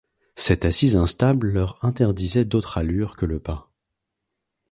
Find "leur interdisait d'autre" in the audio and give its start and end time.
1.51-2.79